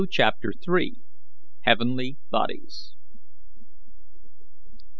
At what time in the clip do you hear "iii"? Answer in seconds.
0.67-0.95